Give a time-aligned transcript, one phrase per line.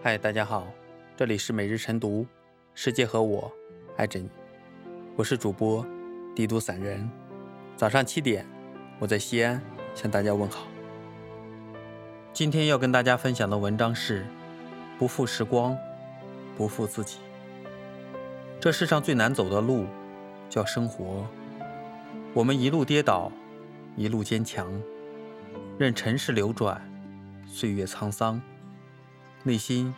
[0.00, 0.64] 嗨，大家好，
[1.16, 2.24] 这里是每日晨读，
[2.72, 3.52] 世界和我
[3.96, 4.30] 爱着你，
[5.16, 5.84] 我是主播
[6.36, 7.10] 帝都散人。
[7.76, 8.46] 早上七点，
[9.00, 9.60] 我在西安
[9.96, 10.68] 向大家问好。
[12.32, 14.24] 今天要跟大家分享的文章是：
[15.00, 15.76] 不负时光，
[16.56, 17.18] 不负自己。
[18.60, 19.84] 这世上最难走的路
[20.48, 21.26] 叫生活，
[22.32, 23.32] 我们一路跌倒，
[23.96, 24.70] 一路坚强，
[25.76, 26.80] 任尘世流转，
[27.48, 28.40] 岁月沧桑。
[29.48, 29.94] 内心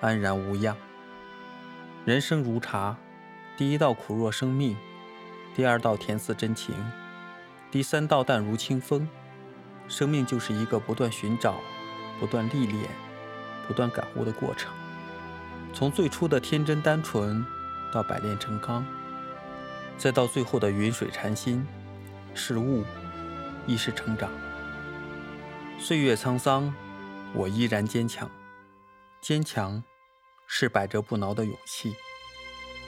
[0.00, 0.76] 安然无恙。
[2.04, 2.96] 人生如茶，
[3.56, 4.76] 第一道苦若生命，
[5.52, 6.76] 第二道甜似真情，
[7.72, 9.08] 第三道淡如清风。
[9.88, 11.56] 生命就是一个不断寻找、
[12.20, 12.88] 不断历练、
[13.66, 14.72] 不断感悟的过程。
[15.74, 17.44] 从最初的天真单纯，
[17.92, 18.86] 到百炼成钢，
[19.96, 21.66] 再到最后的云水禅心，
[22.32, 22.84] 是悟，
[23.66, 24.30] 亦是成长。
[25.80, 26.72] 岁月沧桑，
[27.34, 28.30] 我依然坚强。
[29.20, 29.82] 坚强，
[30.46, 31.94] 是百折不挠的勇气，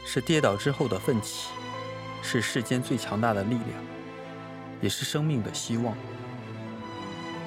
[0.05, 1.51] 是跌倒之后的奋起，
[2.23, 3.69] 是世间最强大的力量，
[4.81, 5.95] 也是生命的希望。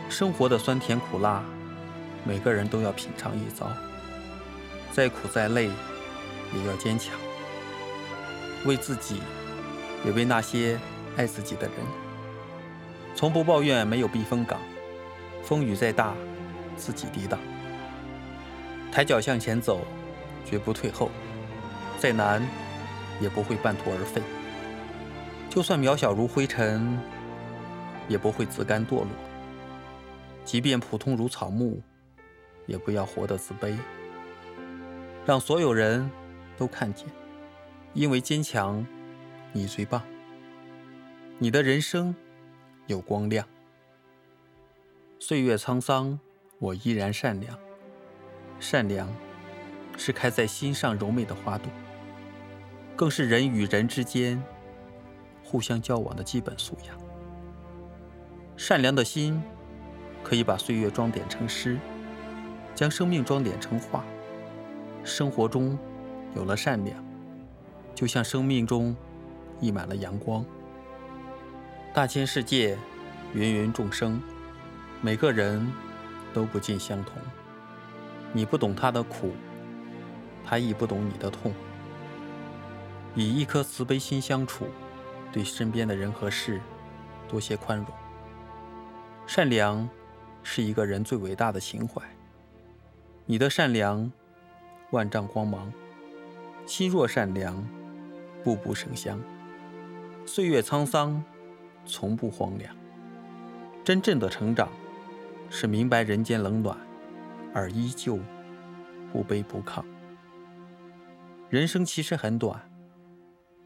[0.10, 1.44] 生活的酸甜苦辣，
[2.26, 3.72] 每个人都要品尝一遭。
[4.92, 5.72] 再苦再累，
[6.54, 7.16] 也要坚强。
[8.66, 9.22] 为自己，
[10.06, 10.80] 也为那些
[11.16, 11.78] 爱自己的人。
[13.16, 14.60] 从不抱怨没有避风港，
[15.42, 16.14] 风雨再大，
[16.76, 17.40] 自己抵挡。
[18.94, 19.82] 抬脚向前走，
[20.46, 21.10] 绝不退后。
[21.98, 22.48] 再难，
[23.20, 24.22] 也不会半途而废。
[25.50, 26.96] 就算渺小如灰尘，
[28.08, 29.08] 也不会自甘堕落。
[30.46, 31.82] 即便普通如草木，
[32.68, 33.76] 也不要活得自卑。
[35.26, 36.08] 让所有人
[36.56, 37.08] 都看见，
[37.96, 38.86] 因为坚强，
[39.54, 40.04] 你最棒。
[41.40, 42.14] 你的人生
[42.86, 43.48] 有光亮。
[45.18, 46.20] 岁月沧桑，
[46.60, 47.58] 我依然善良。
[48.64, 49.10] 善良，
[49.98, 51.70] 是开在心上柔美的花朵，
[52.96, 54.42] 更是人与人之间
[55.44, 56.98] 互相交往的基本素养。
[58.56, 59.44] 善良的心，
[60.24, 61.78] 可以把岁月装点成诗，
[62.74, 64.06] 将生命装点成画。
[65.04, 65.78] 生活中
[66.34, 67.04] 有了善良，
[67.94, 68.96] 就像生命中
[69.60, 70.44] 溢满了阳光。
[71.94, 72.78] 大千世界，
[73.36, 74.22] 芸芸众生，
[75.02, 75.70] 每个人
[76.34, 77.18] 都不尽相同。
[78.34, 79.32] 你不懂他的苦，
[80.44, 81.54] 他亦不懂你的痛。
[83.16, 84.66] 以一颗慈悲心相处，
[85.32, 86.60] 对身边的人和事
[87.28, 87.88] 多些宽容。
[89.28, 89.88] 善良
[90.42, 92.02] 是一个人最伟大的情怀。
[93.26, 94.12] 你的善良，
[94.90, 95.72] 万丈光芒；
[96.66, 97.64] 心若善良，
[98.44, 99.22] 步步生香。
[100.26, 101.24] 岁月沧桑，
[101.86, 102.76] 从不荒凉。
[103.84, 104.70] 真正的成长，
[105.50, 106.76] 是明白人间冷暖。
[107.54, 108.20] 而依旧
[109.12, 109.84] 不卑不亢。
[111.50, 112.60] 人生其实很短，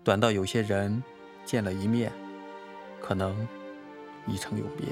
[0.04, 1.02] 短到有些人
[1.46, 2.12] 见了一面，
[3.00, 3.48] 可能
[4.28, 4.88] 已成永别；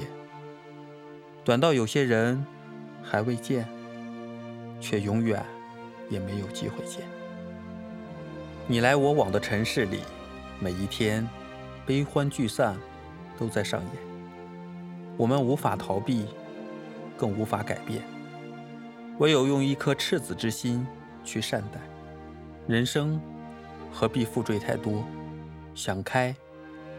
[1.44, 2.42] 短到有些人
[3.02, 3.68] 还未见，
[4.80, 5.44] 却永远
[6.08, 7.02] 也没有机会见。
[8.66, 10.00] 你来我往的城市里，
[10.58, 11.28] 每一天
[11.84, 12.76] 悲欢聚散
[13.38, 13.92] 都在上演。
[15.18, 16.26] 我们无法逃避，
[17.16, 18.02] 更无法改变。
[19.18, 20.86] 唯有用一颗赤子之心
[21.24, 21.80] 去善待
[22.66, 23.20] 人生，
[23.92, 25.04] 何必负坠太多？
[25.74, 26.34] 想开，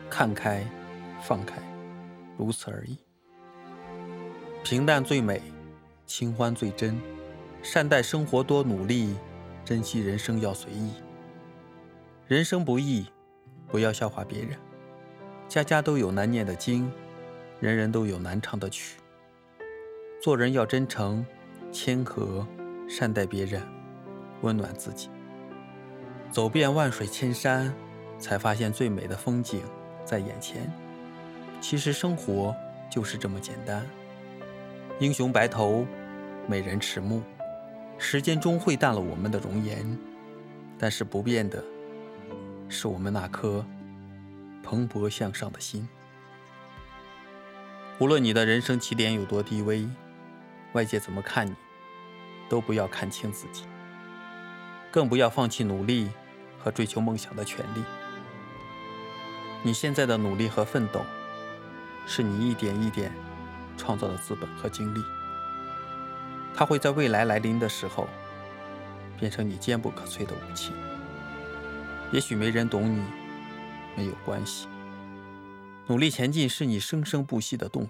[0.09, 0.65] 看开，
[1.21, 1.57] 放开，
[2.37, 2.97] 如此而已。
[4.63, 5.41] 平淡最美，
[6.05, 6.99] 清欢最真。
[7.61, 9.15] 善待生活多努力，
[9.65, 10.93] 珍惜人生要随意。
[12.27, 13.07] 人生不易，
[13.67, 14.57] 不要笑话别人。
[15.47, 16.89] 家家都有难念的经，
[17.59, 18.99] 人人都有难唱的曲。
[20.21, 21.25] 做人要真诚。
[21.71, 22.45] 谦和，
[22.87, 23.61] 善待别人，
[24.41, 25.09] 温暖自己。
[26.31, 27.73] 走遍万水千山，
[28.17, 29.61] 才发现最美的风景
[30.03, 30.71] 在眼前。
[31.61, 32.55] 其实生活
[32.89, 33.85] 就是这么简单。
[34.99, 35.85] 英雄白头，
[36.47, 37.21] 美人迟暮。
[37.97, 39.97] 时间终会淡了我们的容颜，
[40.77, 41.63] 但是不变的，
[42.69, 43.65] 是我们那颗
[44.61, 45.87] 蓬勃向上的心。
[47.99, 49.87] 无论你的人生起点有多低微。
[50.73, 51.55] 外界怎么看你，
[52.49, 53.63] 都不要看清自己，
[54.91, 56.09] 更不要放弃努力
[56.59, 57.83] 和追求梦想的权利。
[59.63, 61.01] 你现在的努力和奋斗，
[62.05, 63.11] 是你一点一点
[63.77, 64.99] 创造的资本和精力，
[66.53, 68.07] 它会在未来来临的时候，
[69.19, 70.71] 变成你坚不可摧的武器。
[72.11, 73.03] 也许没人懂你，
[73.95, 74.67] 没有关系，
[75.87, 77.89] 努力前进是你生生不息的动力。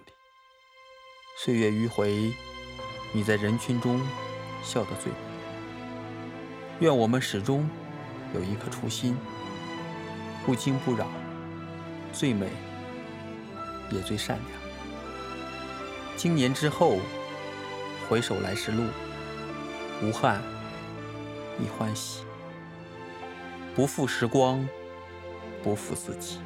[1.37, 2.33] 岁月迂回。
[3.13, 4.01] 你在人群中
[4.63, 5.17] 笑得最美。
[6.79, 7.67] 愿我们始终
[8.35, 9.17] 有一颗初心，
[10.45, 11.07] 不惊不扰，
[12.13, 12.47] 最美
[13.91, 14.59] 也最善良。
[16.15, 16.97] 经年之后，
[18.07, 18.83] 回首来时路，
[20.03, 20.41] 无憾
[21.59, 22.23] 亦欢喜。
[23.75, 24.67] 不负时光，
[25.63, 26.39] 不负自己。